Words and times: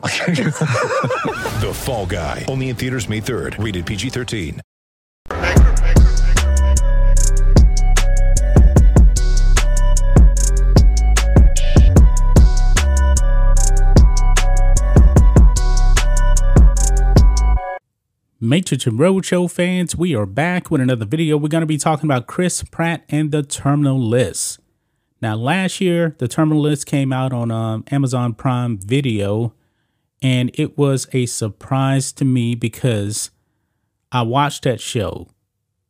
The 1.60 1.72
Fall 1.74 2.06
Guy. 2.06 2.46
Only 2.48 2.70
in 2.70 2.76
theaters 2.76 3.08
May 3.08 3.20
3rd. 3.20 3.62
Rated 3.62 3.84
PG-13. 3.84 4.60
Matrix 18.42 18.86
and 18.86 18.98
Roadshow 18.98 19.50
fans, 19.50 19.94
we 19.94 20.14
are 20.14 20.24
back 20.24 20.70
with 20.70 20.80
another 20.80 21.04
video. 21.04 21.36
We're 21.36 21.48
going 21.48 21.60
to 21.60 21.66
be 21.66 21.76
talking 21.76 22.06
about 22.06 22.26
Chris 22.26 22.62
Pratt 22.62 23.04
and 23.10 23.30
the 23.32 23.42
Terminal 23.42 24.00
List. 24.00 24.60
Now, 25.20 25.34
last 25.36 25.82
year, 25.82 26.16
the 26.18 26.26
Terminal 26.26 26.62
List 26.62 26.86
came 26.86 27.12
out 27.12 27.34
on 27.34 27.50
um, 27.50 27.84
Amazon 27.90 28.32
Prime 28.32 28.78
Video, 28.78 29.52
and 30.22 30.50
it 30.54 30.76
was 30.76 31.06
a 31.12 31.26
surprise 31.26 32.12
to 32.12 32.24
me 32.24 32.54
because 32.54 33.30
I 34.12 34.22
watched 34.22 34.64
that 34.64 34.80
show 34.80 35.28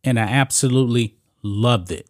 and 0.04 0.18
I 0.18 0.24
absolutely 0.24 1.16
loved 1.42 1.90
it. 1.90 2.08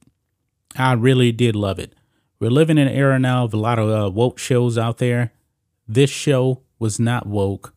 I 0.77 0.93
really 0.93 1.33
did 1.33 1.57
love 1.57 1.79
it. 1.79 1.95
We're 2.39 2.51
living 2.51 2.79
in 2.79 2.89
an 2.89 2.95
era 2.95 3.19
now 3.19 3.45
of 3.45 3.55
a 3.55 3.59
lot 3.59 3.79
of 3.79 3.91
uh, 3.91 4.11
woke 4.11 4.39
shows 4.39 4.79
out 4.79 4.99
there. 4.99 5.33
This 5.87 6.11
show 6.11 6.63
was 6.79 6.99
not 6.99 7.27
woke, 7.27 7.75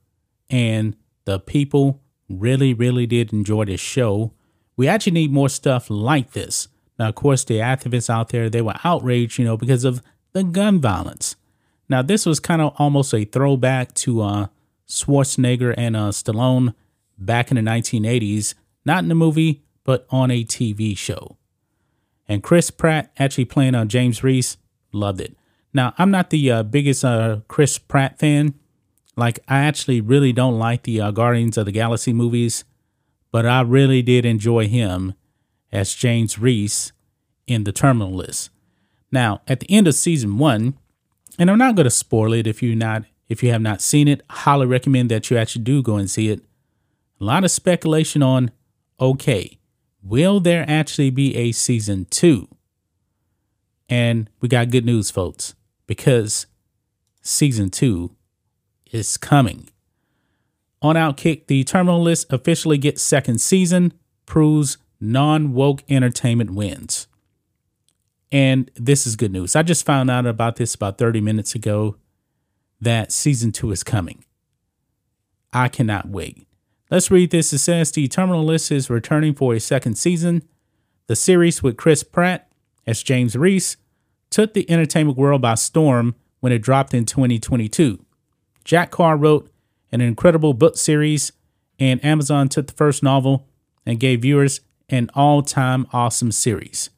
and 0.49 0.95
the 1.25 1.39
people 1.39 2.01
really, 2.29 2.73
really 2.73 3.05
did 3.05 3.33
enjoy 3.33 3.65
this 3.65 3.81
show. 3.81 4.33
We 4.77 4.87
actually 4.87 5.13
need 5.13 5.33
more 5.33 5.49
stuff 5.49 5.89
like 5.89 6.31
this. 6.31 6.67
Now, 6.97 7.09
of 7.09 7.15
course, 7.15 7.43
the 7.43 7.55
activists 7.55 8.09
out 8.09 8.29
there, 8.29 8.49
they 8.49 8.61
were 8.61 8.75
outraged, 8.83 9.37
you 9.37 9.45
know, 9.45 9.57
because 9.57 9.83
of 9.83 10.01
the 10.31 10.43
gun 10.43 10.79
violence. 10.79 11.35
Now, 11.93 12.01
this 12.01 12.25
was 12.25 12.39
kind 12.39 12.59
of 12.59 12.73
almost 12.79 13.13
a 13.13 13.23
throwback 13.23 13.93
to 13.93 14.23
uh, 14.23 14.47
Schwarzenegger 14.89 15.75
and 15.77 15.95
uh, 15.95 16.09
Stallone 16.09 16.73
back 17.19 17.51
in 17.51 17.55
the 17.55 17.61
1980s, 17.61 18.55
not 18.83 19.03
in 19.03 19.09
the 19.09 19.13
movie, 19.13 19.61
but 19.83 20.07
on 20.09 20.31
a 20.31 20.43
TV 20.43 20.97
show. 20.97 21.37
And 22.27 22.41
Chris 22.41 22.71
Pratt 22.71 23.11
actually 23.19 23.45
playing 23.45 23.75
uh, 23.75 23.85
James 23.85 24.23
Reese, 24.23 24.57
loved 24.91 25.21
it. 25.21 25.37
Now, 25.71 25.93
I'm 25.99 26.09
not 26.09 26.31
the 26.31 26.49
uh, 26.49 26.63
biggest 26.63 27.05
uh, 27.05 27.41
Chris 27.47 27.77
Pratt 27.77 28.17
fan. 28.17 28.55
Like, 29.15 29.37
I 29.47 29.59
actually 29.59 30.01
really 30.01 30.33
don't 30.33 30.57
like 30.57 30.81
the 30.81 30.99
uh, 30.99 31.11
Guardians 31.11 31.59
of 31.59 31.67
the 31.67 31.71
Galaxy 31.71 32.11
movies, 32.11 32.63
but 33.31 33.45
I 33.45 33.61
really 33.61 34.01
did 34.01 34.25
enjoy 34.25 34.67
him 34.67 35.13
as 35.71 35.93
James 35.93 36.39
Reese 36.39 36.91
in 37.45 37.65
the 37.65 37.71
Terminal 37.71 38.15
List. 38.15 38.49
Now, 39.11 39.41
at 39.47 39.59
the 39.59 39.69
end 39.69 39.87
of 39.87 39.93
season 39.93 40.39
one, 40.39 40.79
and 41.39 41.49
I'm 41.49 41.57
not 41.57 41.75
going 41.75 41.85
to 41.85 41.91
spoil 41.91 42.33
it 42.33 42.47
if 42.47 42.61
you 42.61 42.75
not 42.75 43.03
if 43.27 43.41
you 43.41 43.51
have 43.51 43.61
not 43.61 43.81
seen 43.81 44.07
it. 44.07 44.21
Highly 44.29 44.67
recommend 44.67 45.09
that 45.11 45.29
you 45.29 45.37
actually 45.37 45.63
do 45.63 45.81
go 45.81 45.95
and 45.95 46.09
see 46.09 46.29
it. 46.29 46.41
A 47.19 47.23
lot 47.23 47.43
of 47.43 47.51
speculation 47.51 48.21
on 48.21 48.51
okay, 48.99 49.57
will 50.01 50.39
there 50.39 50.65
actually 50.67 51.09
be 51.09 51.35
a 51.35 51.51
season 51.51 52.05
two? 52.09 52.47
And 53.89 54.29
we 54.39 54.47
got 54.47 54.71
good 54.71 54.85
news, 54.85 55.11
folks, 55.11 55.55
because 55.87 56.47
season 57.21 57.69
two 57.69 58.15
is 58.91 59.17
coming. 59.17 59.69
On 60.81 60.95
Outkick, 60.95 61.47
the 61.47 61.63
Terminal 61.63 62.01
List 62.01 62.31
officially 62.31 62.77
gets 62.77 63.01
second 63.01 63.39
season, 63.39 63.93
proves 64.25 64.77
non 64.99 65.53
woke 65.53 65.83
entertainment 65.89 66.51
wins. 66.51 67.07
And 68.33 68.71
this 68.73 69.05
is 69.05 69.15
good 69.15 69.31
news. 69.31 69.55
I 69.55 69.61
just 69.61 69.85
found 69.85 70.09
out 70.09 70.25
about 70.25 70.55
this 70.55 70.73
about 70.73 70.97
30 70.97 71.21
minutes 71.21 71.53
ago 71.53 71.97
that 72.81 73.11
season 73.11 73.51
two 73.51 73.71
is 73.71 73.83
coming. 73.83 74.25
I 75.53 75.67
cannot 75.67 76.09
wait. 76.09 76.47
Let's 76.89 77.11
read 77.11 77.29
this. 77.29 77.53
It 77.53 77.59
says 77.59 77.91
the 77.91 78.07
Terminal 78.07 78.43
List 78.43 78.71
is 78.71 78.89
returning 78.89 79.35
for 79.35 79.53
a 79.53 79.59
second 79.59 79.99
season. 79.99 80.41
The 81.05 81.15
series 81.15 81.61
with 81.61 81.77
Chris 81.77 82.01
Pratt 82.01 82.51
as 82.87 83.03
James 83.03 83.35
Reese 83.35 83.77
took 84.31 84.55
the 84.55 84.69
entertainment 84.69 85.15
world 85.17 85.43
by 85.43 85.53
storm 85.53 86.15
when 86.39 86.51
it 86.51 86.63
dropped 86.63 86.95
in 86.95 87.05
2022. 87.05 88.03
Jack 88.63 88.89
Carr 88.89 89.15
wrote 89.15 89.51
an 89.91 90.01
incredible 90.01 90.55
book 90.55 90.75
series, 90.75 91.33
and 91.79 92.03
Amazon 92.03 92.49
took 92.49 92.65
the 92.65 92.73
first 92.73 93.03
novel 93.03 93.47
and 93.85 93.99
gave 93.99 94.23
viewers 94.23 94.61
an 94.89 95.11
all 95.13 95.43
time 95.43 95.85
awesome 95.93 96.31
series. 96.31 96.89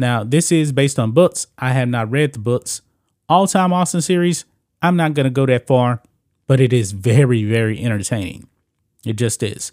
Now, 0.00 0.24
this 0.24 0.50
is 0.50 0.72
based 0.72 0.98
on 0.98 1.12
books. 1.12 1.46
I 1.58 1.72
have 1.72 1.88
not 1.88 2.10
read 2.10 2.32
the 2.32 2.38
books. 2.38 2.80
All 3.28 3.46
time 3.46 3.70
Austin 3.72 4.00
series, 4.00 4.46
I'm 4.80 4.96
not 4.96 5.12
going 5.12 5.24
to 5.24 5.30
go 5.30 5.44
that 5.44 5.66
far, 5.66 6.02
but 6.46 6.58
it 6.58 6.72
is 6.72 6.92
very, 6.92 7.44
very 7.44 7.84
entertaining. 7.84 8.48
It 9.04 9.16
just 9.16 9.42
is. 9.42 9.72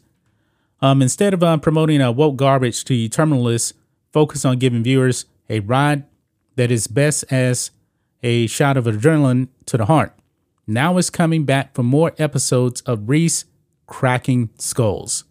Um, 0.82 1.02
instead 1.02 1.34
of 1.34 1.42
uh, 1.42 1.58
promoting 1.58 2.02
a 2.02 2.12
woke 2.12 2.36
garbage 2.36 2.84
to 2.86 3.08
Terminal 3.08 3.42
List, 3.42 3.74
focus 4.12 4.44
on 4.44 4.60
giving 4.60 4.84
viewers 4.84 5.26
a 5.50 5.62
ride 5.62 6.04
that 6.58 6.72
is 6.72 6.88
best 6.88 7.24
as 7.32 7.72
a 8.22 8.48
shot 8.48 8.76
of 8.76 8.84
adrenaline 8.84 9.48
to 9.66 9.78
the 9.78 9.86
heart. 9.86 10.14
Now 10.68 10.98
it's 10.98 11.09
coming 11.09 11.46
back 11.46 11.74
for 11.74 11.84
more 11.84 12.14
episodes 12.18 12.82
of 12.82 13.08
Reese 13.08 13.46
cracking 13.86 14.50
skulls. 14.59 15.24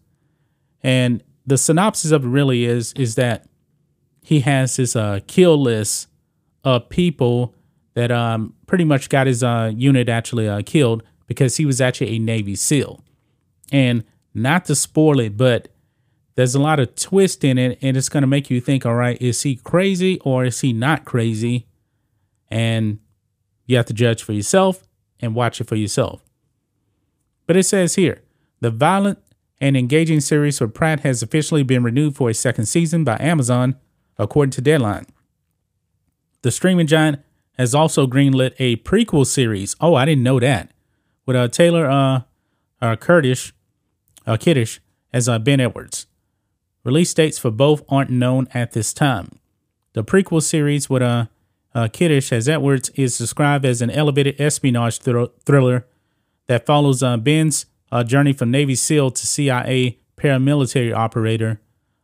And 0.81 1.23
the 1.45 1.57
synopsis 1.57 2.09
of 2.09 2.25
it 2.25 2.29
really 2.29 2.65
is 2.65 2.93
is 2.93 3.13
that 3.15 3.45
he 4.27 4.41
has 4.41 4.75
this 4.75 4.93
uh, 4.93 5.21
kill 5.25 5.57
list 5.57 6.09
of 6.65 6.89
people 6.89 7.55
that 7.93 8.11
um, 8.11 8.53
pretty 8.65 8.83
much 8.83 9.07
got 9.07 9.25
his 9.25 9.41
uh, 9.41 9.71
unit 9.73 10.09
actually 10.09 10.49
uh, 10.49 10.61
killed 10.65 11.01
because 11.27 11.55
he 11.55 11.65
was 11.65 11.79
actually 11.79 12.09
a 12.09 12.19
Navy 12.19 12.53
SEAL. 12.53 13.01
And 13.71 14.03
not 14.33 14.65
to 14.65 14.75
spoil 14.75 15.21
it, 15.21 15.37
but 15.37 15.69
there's 16.35 16.55
a 16.55 16.59
lot 16.59 16.81
of 16.81 16.93
twist 16.95 17.45
in 17.45 17.57
it, 17.57 17.79
and 17.81 17.95
it's 17.95 18.09
going 18.09 18.19
to 18.19 18.27
make 18.27 18.49
you 18.49 18.59
think, 18.59 18.85
all 18.85 18.95
right, 18.95 19.17
is 19.21 19.43
he 19.43 19.55
crazy 19.55 20.19
or 20.25 20.43
is 20.43 20.59
he 20.59 20.73
not 20.73 21.05
crazy? 21.05 21.65
And 22.51 22.99
you 23.65 23.77
have 23.77 23.85
to 23.85 23.93
judge 23.93 24.23
for 24.23 24.33
yourself 24.33 24.83
and 25.21 25.35
watch 25.35 25.61
it 25.61 25.67
for 25.69 25.77
yourself. 25.77 26.21
But 27.45 27.55
it 27.55 27.63
says 27.63 27.95
here 27.95 28.23
the 28.59 28.71
violent 28.71 29.19
and 29.61 29.77
engaging 29.77 30.19
series 30.19 30.57
for 30.57 30.67
Pratt 30.67 30.99
has 30.99 31.23
officially 31.23 31.63
been 31.63 31.81
renewed 31.81 32.17
for 32.17 32.29
a 32.29 32.33
second 32.33 32.65
season 32.65 33.05
by 33.05 33.15
Amazon, 33.21 33.77
according 34.17 34.51
to 34.51 34.61
Deadline. 34.61 35.05
The 36.41 36.51
streaming 36.51 36.87
giant 36.87 37.19
has 37.57 37.73
also 37.73 38.07
greenlit 38.07 38.53
a 38.59 38.77
prequel 38.77 39.25
series. 39.25 39.75
Oh, 39.81 39.95
I 39.95 40.05
didn't 40.05 40.23
know 40.23 40.39
that. 40.39 40.71
With 41.25 41.35
uh, 41.35 41.47
Taylor 41.47 41.89
uh, 41.89 42.21
uh, 42.81 42.95
Kurdish, 42.95 43.53
uh, 44.25 44.37
Kiddish 44.37 44.79
as 45.11 45.27
uh, 45.27 45.39
Ben 45.39 45.59
Edwards. 45.59 46.05
Release 46.83 47.13
dates 47.13 47.37
for 47.39 47.51
both 47.51 47.83
aren't 47.89 48.09
known 48.09 48.47
at 48.53 48.71
this 48.71 48.93
time. 48.93 49.39
The 49.93 50.03
prequel 50.03 50.41
series 50.41 50.89
with 50.89 51.01
uh, 51.01 51.25
uh, 51.73 51.87
Kiddish 51.91 52.31
as 52.31 52.47
Edwards 52.47 52.89
is 52.95 53.17
described 53.17 53.65
as 53.65 53.81
an 53.81 53.89
elevated 53.89 54.39
espionage 54.39 54.99
thr- 54.99 55.25
thriller 55.43 55.85
that 56.47 56.65
follows 56.65 57.03
uh, 57.03 57.17
Ben's 57.17 57.65
uh, 57.91 58.03
journey 58.03 58.33
from 58.33 58.51
Navy 58.51 58.75
SEAL 58.75 59.11
to 59.11 59.27
CIA 59.27 59.99
paramilitary 60.17 60.93
operator, 60.95 61.59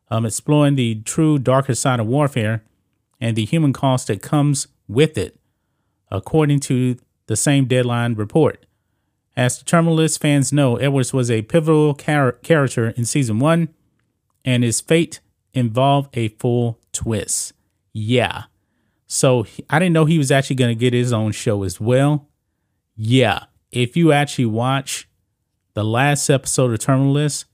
um, 0.09 0.25
exploring 0.25 0.75
the 0.75 0.95
true 1.03 1.39
darker 1.39 1.75
side 1.75 1.99
of 1.99 2.07
warfare 2.07 2.63
and 3.19 3.35
the 3.35 3.45
human 3.45 3.73
cost 3.73 4.07
that 4.07 4.21
comes 4.21 4.67
with 4.87 5.17
it, 5.17 5.39
according 6.11 6.59
to 6.59 6.97
the 7.27 7.35
same 7.35 7.65
deadline 7.65 8.15
report. 8.15 8.65
As 9.35 9.57
the 9.57 9.65
Terminal 9.65 9.95
List 9.95 10.21
fans 10.21 10.53
know, 10.53 10.75
Edwards 10.75 11.13
was 11.13 11.31
a 11.31 11.41
pivotal 11.41 11.95
char- 11.95 12.33
character 12.33 12.89
in 12.89 13.05
season 13.05 13.39
one, 13.39 13.69
and 14.45 14.63
his 14.63 14.81
fate 14.81 15.19
involved 15.53 16.15
a 16.17 16.27
full 16.27 16.79
twist. 16.91 17.53
Yeah. 17.93 18.43
So 19.07 19.45
I 19.69 19.79
didn't 19.79 19.93
know 19.93 20.05
he 20.05 20.17
was 20.17 20.31
actually 20.31 20.57
going 20.57 20.75
to 20.75 20.79
get 20.79 20.93
his 20.93 21.13
own 21.13 21.31
show 21.31 21.63
as 21.63 21.79
well. 21.79 22.27
Yeah. 22.95 23.45
If 23.71 23.95
you 23.97 24.11
actually 24.11 24.47
watch 24.47 25.07
the 25.73 25.83
last 25.83 26.29
episode 26.29 26.71
of 26.71 26.79
Terminal 26.79 27.11
List, 27.11 27.45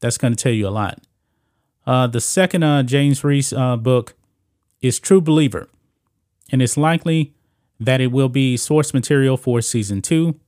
that's 0.00 0.18
going 0.18 0.34
to 0.34 0.42
tell 0.42 0.52
you 0.52 0.66
a 0.66 0.70
lot. 0.70 1.00
Uh, 1.86 2.06
the 2.06 2.20
second 2.20 2.62
uh, 2.62 2.82
James 2.82 3.22
Reese 3.22 3.52
uh, 3.52 3.76
book 3.76 4.14
is 4.80 4.98
True 4.98 5.20
Believer, 5.20 5.68
and 6.50 6.62
it's 6.62 6.76
likely 6.76 7.34
that 7.78 8.00
it 8.00 8.08
will 8.08 8.28
be 8.28 8.56
source 8.56 8.94
material 8.94 9.36
for 9.36 9.60
season 9.60 10.00
two. 10.00 10.38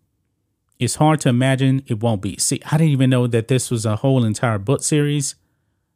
It's 0.78 0.96
hard 0.96 1.20
to 1.20 1.28
imagine 1.28 1.82
it 1.86 2.00
won't 2.00 2.22
be. 2.22 2.36
See, 2.36 2.60
I 2.70 2.76
didn't 2.76 2.92
even 2.92 3.10
know 3.10 3.26
that 3.26 3.48
this 3.48 3.70
was 3.70 3.86
a 3.86 3.96
whole 3.96 4.24
entire 4.24 4.58
book 4.58 4.82
series. 4.82 5.34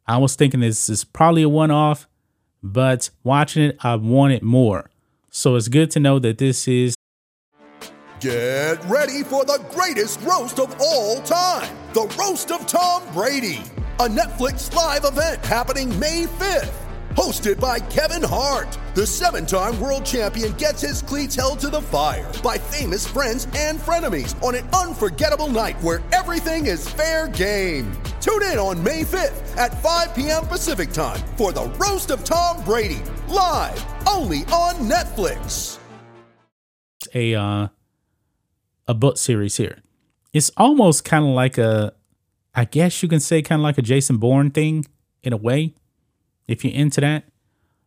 I 0.07 0.17
was 0.17 0.35
thinking 0.35 0.59
this 0.59 0.89
is 0.89 1.03
probably 1.03 1.43
a 1.43 1.49
one 1.49 1.71
off, 1.71 2.07
but 2.63 3.09
watching 3.23 3.63
it, 3.63 3.77
I 3.81 3.95
wanted 3.95 4.43
more. 4.43 4.89
So 5.29 5.55
it's 5.55 5.67
good 5.67 5.91
to 5.91 5.99
know 5.99 6.19
that 6.19 6.37
this 6.37 6.67
is 6.67 6.95
Get 8.19 8.83
ready 8.85 9.23
for 9.23 9.43
the 9.45 9.59
greatest 9.71 10.21
roast 10.21 10.59
of 10.59 10.75
all 10.79 11.21
time 11.21 11.75
the 11.93 12.03
Roast 12.19 12.51
of 12.51 12.67
Tom 12.67 13.01
Brady, 13.13 13.61
a 14.01 14.09
Netflix 14.09 14.73
live 14.73 15.05
event 15.05 15.45
happening 15.45 15.87
May 15.99 16.23
5th. 16.23 16.73
Hosted 17.11 17.59
by 17.59 17.77
Kevin 17.77 18.27
Hart, 18.27 18.75
the 18.95 19.05
seven 19.05 19.45
time 19.45 19.79
world 19.79 20.05
champion 20.05 20.53
gets 20.53 20.81
his 20.81 21.03
cleats 21.03 21.35
held 21.35 21.59
to 21.59 21.69
the 21.69 21.81
fire 21.81 22.31
by 22.41 22.57
famous 22.57 23.05
friends 23.05 23.47
and 23.55 23.77
frenemies 23.77 24.33
on 24.41 24.55
an 24.55 24.67
unforgettable 24.69 25.49
night 25.49 25.79
where 25.83 26.01
everything 26.11 26.65
is 26.65 26.89
fair 26.89 27.27
game. 27.27 27.91
Tune 28.19 28.41
in 28.41 28.57
on 28.57 28.81
May 28.81 29.03
5th 29.03 29.55
at 29.55 29.79
5 29.83 30.15
p.m. 30.15 30.47
Pacific 30.47 30.91
time 30.91 31.19
for 31.37 31.51
the 31.51 31.65
Roast 31.77 32.09
of 32.09 32.23
Tom 32.23 32.63
Brady, 32.63 33.03
live 33.27 33.85
only 34.07 34.39
on 34.45 34.77
Netflix. 34.89 35.77
a 37.13 37.35
uh, 37.35 37.67
a 38.87 38.93
book 38.95 39.19
series 39.19 39.57
here. 39.57 39.77
It's 40.33 40.49
almost 40.57 41.05
kind 41.05 41.23
of 41.23 41.35
like 41.35 41.59
a, 41.59 41.93
I 42.53 42.65
guess 42.65 43.01
you 43.01 43.09
can 43.09 43.19
say 43.19 43.41
kind 43.41 43.59
of 43.59 43.63
like 43.63 43.77
a 43.77 43.81
Jason 43.81 44.17
Bourne 44.17 44.51
thing 44.51 44.85
in 45.23 45.33
a 45.33 45.37
way, 45.37 45.73
if 46.47 46.65
you're 46.65 46.73
into 46.73 47.01
that. 47.01 47.23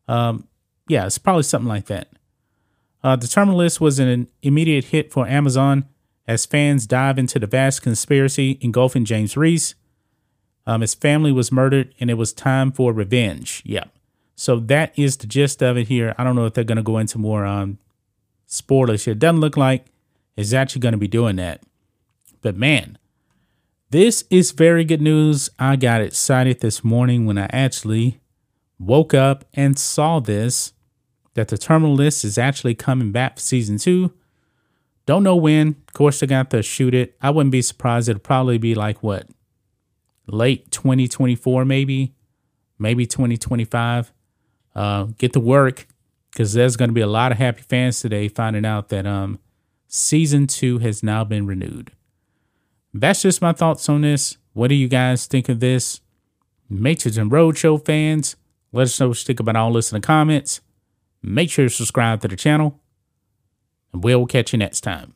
Um, 0.08 0.48
yeah, 0.88 1.06
it's 1.06 1.18
probably 1.18 1.42
something 1.42 1.68
like 1.68 1.86
that. 1.86 2.08
Uh, 3.02 3.16
the 3.16 3.28
Terminal 3.28 3.58
List 3.58 3.80
was 3.80 3.98
an 3.98 4.28
immediate 4.42 4.86
hit 4.86 5.12
for 5.12 5.26
Amazon 5.26 5.86
as 6.26 6.46
fans 6.46 6.86
dive 6.86 7.18
into 7.18 7.38
the 7.38 7.46
vast 7.46 7.82
conspiracy 7.82 8.58
engulfing 8.62 9.04
James 9.04 9.36
Reese. 9.36 9.74
Um, 10.66 10.80
his 10.80 10.94
family 10.94 11.30
was 11.30 11.52
murdered 11.52 11.94
and 12.00 12.08
it 12.08 12.14
was 12.14 12.32
time 12.32 12.72
for 12.72 12.92
revenge. 12.92 13.62
Yeah. 13.66 13.84
So 14.34 14.58
that 14.58 14.98
is 14.98 15.18
the 15.18 15.26
gist 15.26 15.62
of 15.62 15.76
it 15.76 15.88
here. 15.88 16.14
I 16.16 16.24
don't 16.24 16.34
know 16.34 16.46
if 16.46 16.54
they're 16.54 16.64
going 16.64 16.76
to 16.76 16.82
go 16.82 16.96
into 16.96 17.18
more 17.18 17.44
um, 17.44 17.78
spoilers 18.46 19.04
here. 19.04 19.12
It 19.12 19.18
doesn't 19.18 19.40
look 19.40 19.56
like 19.56 19.86
it's 20.36 20.54
actually 20.54 20.80
going 20.80 20.92
to 20.92 20.98
be 20.98 21.08
doing 21.08 21.36
that. 21.36 21.62
But 22.40 22.56
man, 22.56 22.98
this 23.94 24.24
is 24.28 24.50
very 24.50 24.84
good 24.84 25.00
news. 25.00 25.48
I 25.56 25.76
got 25.76 26.00
excited 26.00 26.58
this 26.58 26.82
morning 26.82 27.26
when 27.26 27.38
I 27.38 27.48
actually 27.52 28.18
woke 28.76 29.14
up 29.14 29.44
and 29.54 29.78
saw 29.78 30.18
this 30.18 30.72
that 31.34 31.46
the 31.46 31.56
Terminal 31.56 31.94
List 31.94 32.24
is 32.24 32.36
actually 32.36 32.74
coming 32.74 33.12
back 33.12 33.36
for 33.36 33.40
season 33.40 33.78
two. 33.78 34.12
Don't 35.06 35.22
know 35.22 35.36
when. 35.36 35.76
Of 35.86 35.94
course, 35.94 36.18
they're 36.18 36.26
going 36.26 36.44
to 36.44 36.56
have 36.56 36.60
to 36.60 36.62
shoot 36.68 36.92
it. 36.92 37.16
I 37.22 37.30
wouldn't 37.30 37.52
be 37.52 37.62
surprised. 37.62 38.08
It'll 38.08 38.18
probably 38.18 38.58
be 38.58 38.74
like 38.74 39.00
what? 39.00 39.28
Late 40.26 40.72
2024, 40.72 41.64
maybe, 41.64 42.16
maybe 42.80 43.06
2025. 43.06 44.12
Uh, 44.74 45.04
get 45.18 45.32
to 45.34 45.40
work 45.40 45.86
because 46.32 46.52
there's 46.52 46.74
going 46.74 46.88
to 46.88 46.94
be 46.94 47.00
a 47.00 47.06
lot 47.06 47.30
of 47.30 47.38
happy 47.38 47.62
fans 47.62 48.00
today 48.00 48.26
finding 48.26 48.66
out 48.66 48.88
that 48.88 49.06
um, 49.06 49.38
season 49.86 50.48
two 50.48 50.78
has 50.78 51.04
now 51.04 51.22
been 51.22 51.46
renewed. 51.46 51.92
That's 52.94 53.22
just 53.22 53.42
my 53.42 53.52
thoughts 53.52 53.88
on 53.88 54.02
this. 54.02 54.38
What 54.52 54.68
do 54.68 54.76
you 54.76 54.86
guys 54.86 55.26
think 55.26 55.48
of 55.48 55.58
this? 55.58 56.00
Matrix 56.70 57.16
and 57.16 57.30
Roadshow 57.30 57.84
fans, 57.84 58.36
let 58.72 58.84
us 58.84 58.98
know 58.98 59.08
what 59.08 59.18
you 59.18 59.24
think 59.24 59.40
about 59.40 59.56
all 59.56 59.72
this 59.72 59.92
in 59.92 60.00
the 60.00 60.06
comments. 60.06 60.60
Make 61.22 61.50
sure 61.50 61.66
to 61.66 61.70
subscribe 61.70 62.20
to 62.22 62.28
the 62.28 62.36
channel, 62.36 62.80
and 63.92 64.02
we'll 64.02 64.26
catch 64.26 64.52
you 64.52 64.58
next 64.58 64.82
time. 64.82 65.14